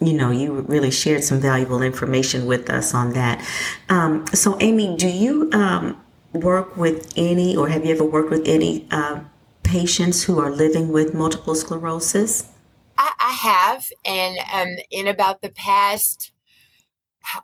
you 0.00 0.12
know, 0.12 0.30
you 0.30 0.60
really 0.68 0.90
shared 0.90 1.24
some 1.24 1.40
valuable 1.40 1.82
information 1.82 2.46
with 2.46 2.70
us 2.70 2.94
on 2.94 3.14
that. 3.14 3.44
Um, 3.88 4.26
so, 4.28 4.56
Amy, 4.60 4.96
do 4.96 5.08
you 5.08 5.50
um, 5.52 6.00
work 6.32 6.76
with 6.76 7.12
any, 7.16 7.56
or 7.56 7.68
have 7.68 7.84
you 7.84 7.94
ever 7.94 8.04
worked 8.04 8.30
with 8.30 8.46
any 8.46 8.86
uh, 8.90 9.20
patients 9.62 10.24
who 10.24 10.38
are 10.38 10.50
living 10.50 10.92
with 10.92 11.14
multiple 11.14 11.54
sclerosis? 11.54 12.48
I, 12.96 13.12
I 13.18 13.32
have, 13.32 13.86
and 14.04 14.38
um, 14.52 14.84
in 14.90 15.08
about 15.08 15.42
the 15.42 15.50
past, 15.50 16.32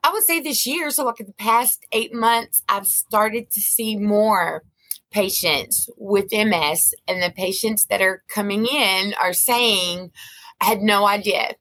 I 0.02 0.10
would 0.10 0.24
say 0.24 0.40
this 0.40 0.66
year, 0.66 0.90
so 0.90 1.04
like 1.04 1.20
in 1.20 1.26
the 1.26 1.32
past 1.32 1.84
eight 1.92 2.14
months, 2.14 2.62
I've 2.68 2.86
started 2.86 3.50
to 3.50 3.60
see 3.60 3.96
more 3.96 4.64
patients 5.10 5.88
with 5.96 6.32
MS, 6.32 6.94
and 7.06 7.22
the 7.22 7.30
patients 7.30 7.86
that 7.86 8.02
are 8.02 8.22
coming 8.28 8.66
in 8.66 9.14
are 9.20 9.32
saying, 9.32 10.10
I 10.60 10.64
had 10.64 10.80
no 10.80 11.06
idea 11.06 11.54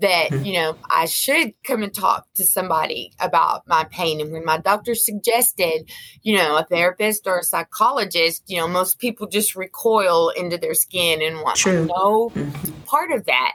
that 0.00 0.30
mm-hmm. 0.30 0.44
you 0.44 0.54
know 0.54 0.76
I 0.90 1.04
should 1.04 1.52
come 1.64 1.82
and 1.82 1.94
talk 1.94 2.26
to 2.34 2.44
somebody 2.44 3.12
about 3.20 3.66
my 3.66 3.84
pain. 3.84 4.20
And 4.20 4.32
when 4.32 4.44
my 4.44 4.58
doctor 4.58 4.94
suggested, 4.94 5.90
you 6.22 6.36
know, 6.36 6.56
a 6.56 6.64
therapist 6.64 7.26
or 7.26 7.38
a 7.38 7.44
psychologist, 7.44 8.42
you 8.46 8.58
know, 8.58 8.68
most 8.68 8.98
people 8.98 9.26
just 9.26 9.54
recoil 9.54 10.30
into 10.30 10.58
their 10.58 10.74
skin 10.74 11.22
and 11.22 11.42
want 11.42 11.64
no 11.66 12.30
mm-hmm. 12.30 12.82
part 12.82 13.12
of 13.12 13.26
that. 13.26 13.52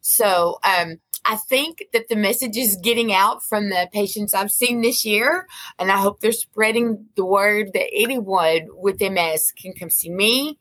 So 0.00 0.58
um, 0.62 0.98
I 1.28 1.36
think 1.36 1.84
that 1.92 2.08
the 2.08 2.16
message 2.16 2.56
is 2.56 2.78
getting 2.82 3.12
out 3.12 3.44
from 3.44 3.68
the 3.68 3.88
patients 3.92 4.32
I've 4.32 4.50
seen 4.50 4.80
this 4.80 5.04
year, 5.04 5.46
and 5.78 5.92
I 5.92 5.98
hope 5.98 6.20
they're 6.20 6.32
spreading 6.32 7.06
the 7.16 7.24
word 7.24 7.72
that 7.74 7.90
anyone 7.94 8.68
with 8.72 9.00
MS 9.00 9.52
can 9.52 9.74
come 9.74 9.90
see 9.90 10.10
me 10.10 10.58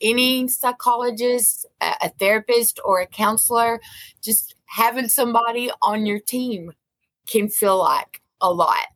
any 0.00 0.48
psychologist, 0.48 1.66
a, 1.80 2.08
therapist, 2.18 2.80
or 2.84 3.00
a 3.00 3.06
counselor, 3.06 3.80
just 4.22 4.54
having 4.66 5.08
somebody 5.08 5.70
on 5.82 6.06
your 6.06 6.20
team 6.20 6.72
can 7.26 7.48
feel 7.48 7.78
like 7.78 8.22
a 8.40 8.52
lot 8.52 8.86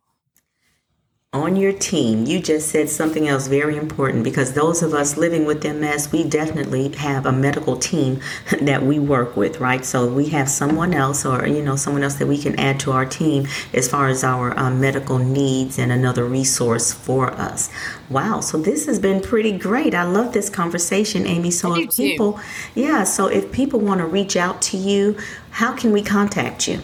on 1.35 1.57
your 1.57 1.73
team, 1.73 2.26
you 2.26 2.41
just 2.41 2.69
said 2.69 2.88
something 2.88 3.26
else 3.26 3.49
very 3.49 3.76
important 3.76 4.23
because 4.23 4.53
those 4.53 4.85
of 4.85 4.95
us 4.95 5.17
living 5.17 5.45
with 5.45 5.64
MS, 5.64 6.12
we 6.12 6.23
definitely 6.23 6.91
have 6.91 7.26
a 7.26 7.33
medical 7.33 7.76
team 7.76 8.21
that 8.61 8.85
we 8.85 9.00
work 9.00 9.37
with, 9.37 9.59
right? 9.59 9.85
So 9.85 10.07
we 10.07 10.29
have 10.29 10.49
someone 10.49 10.95
else 10.95 11.26
or, 11.26 11.47
you 11.49 11.61
know, 11.61 11.75
someone 11.75 12.05
else 12.05 12.14
that 12.14 12.29
we 12.29 12.38
can 12.38 12.59
add 12.59 12.79
to 12.81 12.93
our 12.93 13.05
team 13.05 13.49
as 13.73 13.88
far 13.88 14.07
as 14.07 14.23
our 14.23 14.57
uh, 14.57 14.71
medical 14.71 15.19
needs 15.19 15.76
and 15.76 15.91
another 15.91 16.25
resource 16.25 16.93
for 16.93 17.33
us. 17.33 17.69
Wow. 18.09 18.38
So 18.38 18.57
this 18.57 18.87
has 18.87 19.00
been 19.00 19.21
pretty 19.21 19.59
great. 19.59 19.93
I 19.93 20.05
love 20.05 20.33
this 20.33 20.49
conversation, 20.49 21.26
Amy. 21.26 21.50
So 21.50 21.75
if 21.76 21.97
people, 21.97 22.38
yeah, 22.76 23.03
so 23.03 23.26
if 23.26 23.50
people 23.50 23.81
want 23.81 23.99
to 23.99 24.07
reach 24.07 24.37
out 24.37 24.62
to 24.62 24.76
you, 24.76 25.19
how 25.50 25.75
can 25.75 25.91
we 25.91 26.00
contact 26.03 26.69
you? 26.69 26.81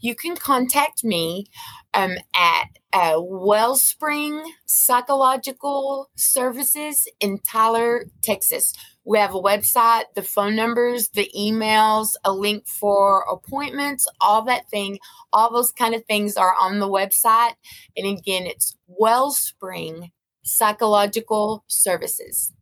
You 0.00 0.14
can 0.14 0.36
contact 0.36 1.04
me 1.04 1.48
um, 1.92 2.12
at 2.34 2.77
uh, 2.92 3.16
Wellspring 3.18 4.42
Psychological 4.64 6.10
Services 6.16 7.06
in 7.20 7.38
Tyler, 7.38 8.06
Texas. 8.22 8.72
We 9.04 9.18
have 9.18 9.34
a 9.34 9.40
website, 9.40 10.04
the 10.14 10.22
phone 10.22 10.54
numbers, 10.56 11.08
the 11.10 11.30
emails, 11.36 12.10
a 12.24 12.32
link 12.32 12.66
for 12.66 13.24
appointments, 13.30 14.06
all 14.20 14.42
that 14.42 14.68
thing, 14.70 14.98
all 15.32 15.52
those 15.52 15.72
kind 15.72 15.94
of 15.94 16.04
things 16.04 16.36
are 16.36 16.54
on 16.58 16.78
the 16.78 16.88
website. 16.88 17.54
And 17.96 18.06
again, 18.06 18.46
it's 18.46 18.76
Wellspring 18.86 20.10
Psychological 20.42 21.64
Services. 21.68 22.52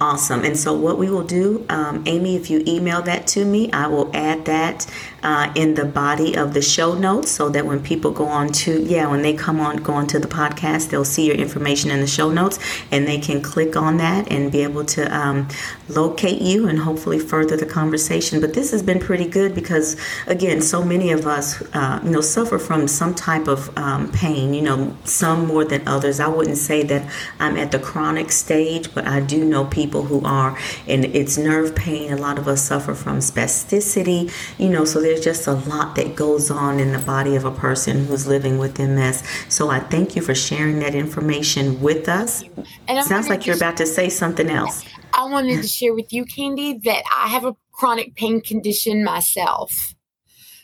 Awesome. 0.00 0.44
And 0.44 0.58
so, 0.58 0.74
what 0.74 0.98
we 0.98 1.08
will 1.08 1.22
do, 1.22 1.64
um, 1.68 2.02
Amy, 2.06 2.34
if 2.34 2.50
you 2.50 2.64
email 2.66 3.02
that 3.02 3.28
to 3.28 3.44
me, 3.44 3.70
I 3.70 3.86
will 3.86 4.10
add 4.12 4.46
that 4.46 4.84
uh, 5.22 5.52
in 5.54 5.74
the 5.74 5.84
body 5.84 6.36
of 6.36 6.54
the 6.54 6.62
show 6.62 6.94
notes 6.94 7.30
so 7.30 7.48
that 7.48 7.64
when 7.64 7.82
people 7.82 8.10
go 8.10 8.26
on 8.26 8.50
to, 8.52 8.82
yeah, 8.82 9.08
when 9.08 9.22
they 9.22 9.32
come 9.34 9.60
on, 9.60 9.76
go 9.76 9.92
on 9.92 10.06
to 10.08 10.18
the 10.18 10.28
podcast, 10.28 10.90
they'll 10.90 11.04
see 11.04 11.26
your 11.26 11.36
information 11.36 11.90
in 11.90 12.00
the 12.00 12.06
show 12.06 12.30
notes 12.30 12.58
and 12.90 13.06
they 13.06 13.18
can 13.18 13.40
click 13.40 13.76
on 13.76 13.98
that 13.98 14.30
and 14.30 14.50
be 14.50 14.62
able 14.62 14.84
to 14.84 15.04
um, 15.16 15.48
locate 15.88 16.40
you 16.40 16.66
and 16.68 16.78
hopefully 16.78 17.18
further 17.18 17.56
the 17.56 17.66
conversation. 17.66 18.40
But 18.40 18.54
this 18.54 18.70
has 18.72 18.82
been 18.82 18.98
pretty 18.98 19.26
good 19.26 19.54
because, 19.54 19.96
again, 20.26 20.60
so 20.60 20.82
many 20.84 21.12
of 21.12 21.26
us, 21.26 21.62
uh, 21.74 22.00
you 22.02 22.10
know, 22.10 22.20
suffer 22.20 22.58
from 22.58 22.88
some 22.88 23.14
type 23.14 23.46
of 23.48 23.76
um, 23.78 24.10
pain, 24.12 24.54
you 24.54 24.62
know, 24.62 24.96
some 25.04 25.46
more 25.46 25.64
than 25.64 25.86
others. 25.86 26.20
I 26.20 26.28
wouldn't 26.28 26.58
say 26.58 26.82
that 26.84 27.10
I'm 27.38 27.56
at 27.56 27.70
the 27.70 27.78
chronic 27.78 28.32
stage, 28.32 28.92
but 28.94 29.06
I 29.06 29.20
do 29.20 29.44
know 29.44 29.66
people 29.66 30.04
who 30.04 30.24
are, 30.24 30.58
and 30.88 31.04
it's 31.04 31.38
nerve 31.38 31.74
pain. 31.74 32.12
A 32.12 32.16
lot 32.16 32.38
of 32.38 32.48
us 32.48 32.62
suffer 32.62 32.94
from 32.94 33.18
spasticity, 33.18 34.32
you 34.58 34.68
know, 34.68 34.84
so 34.84 35.00
there's 35.00 35.11
just 35.20 35.46
a 35.46 35.52
lot 35.52 35.96
that 35.96 36.16
goes 36.16 36.50
on 36.50 36.80
in 36.80 36.92
the 36.92 36.98
body 36.98 37.36
of 37.36 37.44
a 37.44 37.50
person 37.50 38.06
who's 38.06 38.26
living 38.26 38.58
with 38.58 38.78
MS. 38.78 39.22
So 39.48 39.70
I 39.70 39.80
thank 39.80 40.16
you 40.16 40.22
for 40.22 40.34
sharing 40.34 40.78
that 40.80 40.94
information 40.94 41.80
with 41.80 42.08
us. 42.08 42.44
And 42.88 43.04
Sounds 43.04 43.28
like 43.28 43.46
you're 43.46 43.56
about 43.56 43.76
to 43.78 43.86
say 43.86 44.08
something 44.08 44.48
else. 44.48 44.84
I 45.14 45.24
wanted 45.24 45.60
to 45.62 45.68
share 45.68 45.94
with 45.94 46.12
you, 46.12 46.24
Candy, 46.24 46.78
that 46.84 47.02
I 47.14 47.28
have 47.28 47.44
a 47.44 47.56
chronic 47.72 48.14
pain 48.14 48.40
condition 48.40 49.04
myself. 49.04 49.94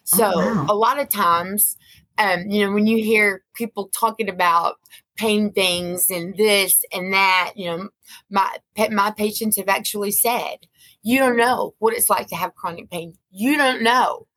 So 0.05 0.33
oh, 0.35 0.39
wow. 0.39 0.67
a 0.71 0.75
lot 0.75 0.99
of 0.99 1.09
times, 1.11 1.77
um, 2.17 2.45
you 2.49 2.65
know, 2.65 2.73
when 2.73 2.87
you 2.87 3.03
hear 3.03 3.43
people 3.55 3.89
talking 3.89 4.29
about 4.29 4.77
pain 5.17 5.53
things 5.53 6.09
and 6.09 6.35
this 6.37 6.83
and 6.93 7.13
that, 7.13 7.53
you 7.57 7.67
know, 7.67 7.89
my 8.31 8.49
my 8.91 9.11
patients 9.11 9.59
have 9.59 9.69
actually 9.69 10.13
said, 10.13 10.67
"You 11.03 11.19
don't 11.19 11.37
know 11.37 11.75
what 11.79 11.93
it's 11.93 12.09
like 12.09 12.29
to 12.29 12.37
have 12.37 12.55
chronic 12.55 12.91
pain. 12.91 13.19
You 13.31 13.57
don't 13.59 13.83
know." 13.83 14.28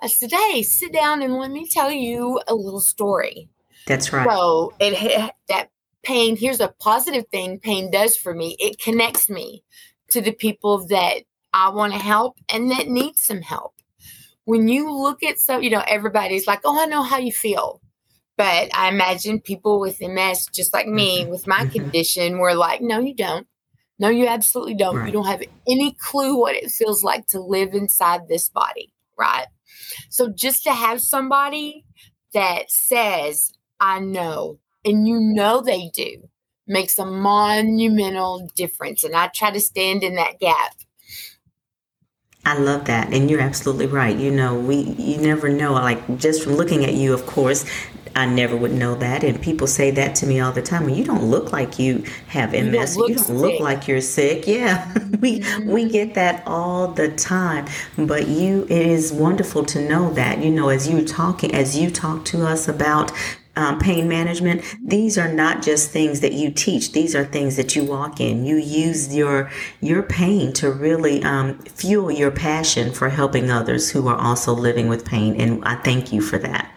I 0.00 0.06
said, 0.08 0.32
"Hey, 0.32 0.62
sit 0.62 0.92
down 0.92 1.22
and 1.22 1.34
let 1.36 1.50
me 1.50 1.66
tell 1.68 1.90
you 1.90 2.40
a 2.48 2.54
little 2.54 2.80
story." 2.80 3.48
That's 3.86 4.12
right. 4.12 4.28
So 4.30 4.74
it 4.80 5.32
that 5.48 5.70
pain. 6.02 6.36
Here's 6.36 6.60
a 6.60 6.74
positive 6.80 7.26
thing 7.30 7.58
pain 7.58 7.90
does 7.90 8.16
for 8.16 8.34
me. 8.34 8.56
It 8.60 8.78
connects 8.80 9.28
me 9.28 9.62
to 10.10 10.20
the 10.20 10.32
people 10.32 10.86
that 10.88 11.24
I 11.52 11.70
want 11.70 11.92
to 11.94 11.98
help 11.98 12.36
and 12.52 12.70
that 12.70 12.88
need 12.88 13.16
some 13.18 13.42
help. 13.42 13.74
When 14.44 14.68
you 14.68 14.90
look 14.92 15.22
at 15.22 15.38
so, 15.38 15.58
you 15.58 15.70
know, 15.70 15.84
everybody's 15.86 16.46
like, 16.46 16.60
"Oh, 16.64 16.82
I 16.82 16.86
know 16.86 17.02
how 17.02 17.18
you 17.18 17.32
feel." 17.32 17.80
But 18.36 18.70
I 18.74 18.88
imagine 18.88 19.40
people 19.40 19.80
with 19.80 20.00
MS, 20.02 20.46
just 20.52 20.72
like 20.72 20.86
me, 20.88 21.22
Mm-hmm. 21.22 21.30
with 21.30 21.46
my 21.46 21.64
Mhm. 21.66 21.72
condition, 21.72 22.38
were 22.38 22.54
like, 22.54 22.80
no, 22.80 23.00
you 23.00 23.14
don't. 23.14 23.46
No, 23.98 24.08
you 24.08 24.26
absolutely 24.28 24.74
don't. 24.76 24.96
Right. 24.96 25.06
You 25.06 25.12
don't 25.12 25.26
have 25.26 25.42
any 25.68 25.92
clue 25.92 26.36
what 26.38 26.56
it 26.56 26.70
feels 26.70 27.04
like 27.04 27.26
to 27.28 27.40
live 27.40 27.74
inside 27.74 28.28
this 28.28 28.48
body, 28.48 28.92
right? 29.18 29.46
So 30.10 30.28
just 30.28 30.64
to 30.64 30.72
have 30.72 31.00
somebody 31.00 31.84
that 32.34 32.70
says, 32.70 33.52
I 33.80 34.00
know, 34.00 34.58
and 34.84 35.06
you 35.06 35.18
know 35.20 35.60
they 35.60 35.90
do, 35.94 36.28
makes 36.66 36.98
a 36.98 37.06
monumental 37.06 38.48
difference. 38.54 39.04
And 39.04 39.14
I 39.14 39.28
try 39.28 39.50
to 39.50 39.60
stand 39.60 40.02
in 40.02 40.14
that 40.16 40.40
gap. 40.40 40.74
I 42.44 42.56
love 42.56 42.86
that, 42.86 43.12
and 43.12 43.28
you're 43.28 43.40
absolutely 43.40 43.86
right. 43.86 44.16
You 44.16 44.30
know, 44.30 44.58
we 44.58 44.76
you 44.76 45.18
never 45.18 45.50
know. 45.50 45.72
Like 45.72 46.18
just 46.18 46.42
from 46.42 46.54
looking 46.54 46.84
at 46.84 46.94
you, 46.94 47.12
of 47.12 47.26
course, 47.26 47.66
I 48.18 48.26
never 48.26 48.56
would 48.56 48.72
know 48.72 48.96
that. 48.96 49.22
And 49.22 49.40
people 49.40 49.68
say 49.68 49.92
that 49.92 50.16
to 50.16 50.26
me 50.26 50.40
all 50.40 50.50
the 50.50 50.60
time. 50.60 50.86
Well, 50.86 50.94
you 50.94 51.04
don't 51.04 51.30
look 51.30 51.52
like 51.52 51.78
you 51.78 52.02
have 52.26 52.52
You 52.52 52.62
don't 52.62 52.72
MS. 52.72 52.96
You 52.96 53.14
don't 53.14 53.36
look 53.36 53.60
like 53.60 53.86
you're 53.86 54.00
sick. 54.00 54.44
Yeah, 54.44 54.92
we 55.20 55.44
we 55.62 55.88
get 55.88 56.14
that 56.14 56.42
all 56.44 56.88
the 56.88 57.12
time. 57.12 57.66
But 57.96 58.26
you, 58.26 58.64
it 58.64 58.86
is 58.86 59.12
wonderful 59.12 59.64
to 59.66 59.88
know 59.88 60.12
that. 60.14 60.42
You 60.42 60.50
know, 60.50 60.68
as 60.68 60.88
you 60.88 61.06
talking, 61.06 61.54
as 61.54 61.76
you 61.76 61.90
talk 61.90 62.24
to 62.26 62.44
us 62.44 62.68
about. 62.68 63.12
Um, 63.56 63.80
pain 63.80 64.08
management. 64.08 64.62
These 64.80 65.18
are 65.18 65.26
not 65.26 65.62
just 65.62 65.90
things 65.90 66.20
that 66.20 66.32
you 66.32 66.52
teach. 66.52 66.92
These 66.92 67.16
are 67.16 67.24
things 67.24 67.56
that 67.56 67.74
you 67.74 67.82
walk 67.82 68.20
in. 68.20 68.46
You 68.46 68.54
use 68.54 69.12
your 69.12 69.50
your 69.80 70.04
pain 70.04 70.52
to 70.52 70.70
really 70.70 71.24
um, 71.24 71.58
fuel 71.62 72.12
your 72.12 72.30
passion 72.30 72.92
for 72.92 73.08
helping 73.08 73.50
others 73.50 73.90
who 73.90 74.06
are 74.06 74.16
also 74.16 74.52
living 74.54 74.88
with 74.88 75.04
pain. 75.04 75.34
And 75.40 75.64
I 75.64 75.74
thank 75.74 76.12
you 76.12 76.20
for 76.20 76.38
that. 76.38 76.72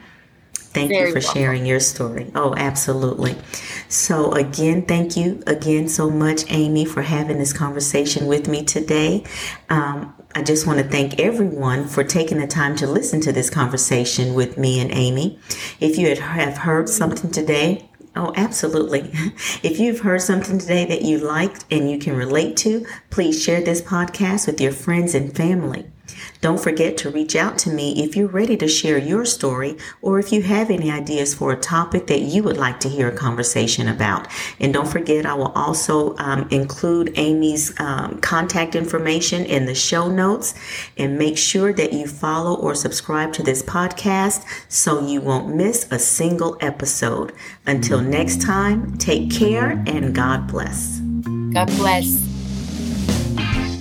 Thank 0.74 0.90
Very 0.90 1.08
you 1.10 1.14
for 1.14 1.20
welcome. 1.20 1.42
sharing 1.42 1.66
your 1.66 1.80
story. 1.80 2.32
Oh, 2.34 2.56
absolutely. 2.56 3.36
So, 3.90 4.32
again, 4.32 4.84
thank 4.86 5.18
you 5.18 5.44
again 5.46 5.90
so 5.90 6.10
much, 6.10 6.50
Amy, 6.50 6.86
for 6.86 7.02
having 7.02 7.38
this 7.38 7.52
conversation 7.52 8.26
with 8.28 8.48
me 8.48 8.64
today. 8.64 9.26
Um, 9.70 10.14
I 10.34 10.44
just 10.44 10.66
want 10.66 10.80
to 10.80 10.88
thank 10.88 11.20
everyone 11.20 11.88
for 11.88 12.06
taking 12.06 12.40
the 12.40 12.48
time 12.48 12.78
to 12.78 12.88
listen 12.88 13.20
to 13.22 13.34
this 13.34 13.50
conversation 13.50 14.34
with 14.34 14.58
me 14.58 14.80
and 14.80 14.92
Amy. 14.92 15.40
If 15.82 15.98
you 15.98 16.16
have 16.16 16.58
heard 16.58 16.88
something 16.88 17.32
today, 17.32 17.90
Oh, 18.14 18.34
absolutely. 18.36 19.10
If 19.64 19.80
you've 19.80 20.02
heard 20.02 20.22
something 20.22 20.58
today 20.60 20.84
that 20.86 21.02
you 21.02 21.18
liked 21.18 21.64
and 21.72 21.90
you 21.90 21.98
can 21.98 22.16
relate 22.16 22.58
to, 22.58 22.86
please 23.10 23.42
share 23.42 23.62
this 23.62 23.82
podcast 23.82 24.48
with 24.48 24.60
your 24.60 24.74
friends 24.74 25.16
and 25.16 25.34
family. 25.34 25.86
Don't 26.42 26.60
forget 26.60 26.98
to 26.98 27.10
reach 27.10 27.36
out 27.36 27.58
to 27.60 27.70
me 27.70 28.04
if 28.04 28.16
you're 28.16 28.28
ready 28.28 28.58
to 28.58 28.68
share 28.68 28.98
your 28.98 29.26
story 29.26 29.78
or 30.02 30.20
if 30.20 30.32
you 30.32 30.42
have 30.42 30.70
any 30.70 30.92
ideas 30.92 31.34
for 31.34 31.52
a 31.52 31.58
topic 31.58 32.08
that 32.08 32.22
you 32.22 32.44
would 32.44 32.58
like 32.58 32.80
to 32.82 32.90
hear 32.90 33.10
a 33.10 33.16
conversation 33.16 33.88
about. 33.88 34.28
And 34.60 34.74
don't 34.74 34.88
forget, 34.88 35.26
I 35.26 35.34
will 35.34 35.52
also 35.54 36.16
um, 36.18 36.48
include 36.50 37.14
Amy's 37.16 37.80
um, 37.80 38.20
contact 38.22 38.76
information 38.76 39.46
in 39.46 39.66
the 39.66 39.76
show 39.76 40.08
notes 40.10 40.54
and 40.98 41.18
make 41.18 41.38
sure 41.38 41.74
that 41.74 41.94
you 41.94 42.08
follow 42.08 42.56
or 42.56 42.76
subscribe 42.76 43.34
to 43.34 43.44
this 43.44 43.62
podcast 43.64 44.46
so 44.70 45.06
you 45.06 45.22
won't 45.22 45.56
miss 45.56 45.88
a 45.92 46.00
single 46.00 46.58
episode. 46.62 47.34
Until 47.66 48.02
next 48.02 48.42
time, 48.42 48.98
take 48.98 49.32
care 49.32 49.84
and 49.88 50.16
God 50.16 50.48
bless. 50.48 51.00
God 51.54 51.68
bless. 51.78 52.31